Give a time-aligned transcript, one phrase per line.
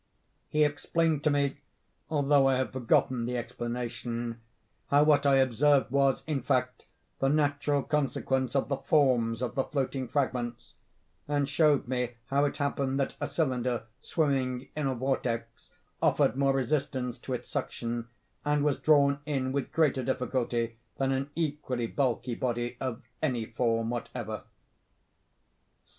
[0.49, 6.85] He explained to me—although I have forgotten the explanation—how what I observed was, in fact,
[7.19, 12.99] the natural consequence of the forms of the floating fragments—and showed me how it happened
[12.99, 15.71] that a cylinder, swimming in a vortex,
[16.01, 18.07] offered more resistance to its suction,
[18.43, 23.91] and was drawn in with greater difficulty than an equally bulky body, of any form
[23.91, 24.45] whatever.